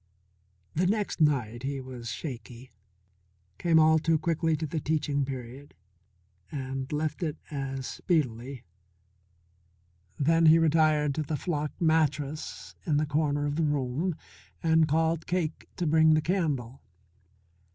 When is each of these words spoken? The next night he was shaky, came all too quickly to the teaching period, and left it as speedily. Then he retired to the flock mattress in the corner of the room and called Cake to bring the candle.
The 0.73 0.87
next 0.87 1.21
night 1.21 1.61
he 1.61 1.79
was 1.79 2.09
shaky, 2.09 2.71
came 3.59 3.77
all 3.79 3.99
too 3.99 4.17
quickly 4.17 4.55
to 4.57 4.65
the 4.65 4.79
teaching 4.79 5.25
period, 5.25 5.75
and 6.51 6.91
left 6.91 7.21
it 7.21 7.37
as 7.51 7.85
speedily. 7.85 8.63
Then 10.17 10.47
he 10.47 10.57
retired 10.57 11.13
to 11.13 11.21
the 11.21 11.37
flock 11.37 11.71
mattress 11.79 12.73
in 12.83 12.97
the 12.97 13.05
corner 13.05 13.45
of 13.45 13.57
the 13.57 13.63
room 13.63 14.15
and 14.63 14.87
called 14.87 15.27
Cake 15.27 15.67
to 15.75 15.85
bring 15.85 16.15
the 16.15 16.21
candle. 16.23 16.81